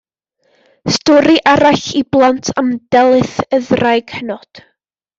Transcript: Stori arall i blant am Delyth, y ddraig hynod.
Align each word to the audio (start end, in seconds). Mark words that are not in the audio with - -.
Stori 0.95 1.35
arall 1.51 1.85
i 2.01 2.03
blant 2.17 2.51
am 2.65 2.75
Delyth, 2.97 3.39
y 3.59 3.63
ddraig 3.71 4.19
hynod. 4.21 4.69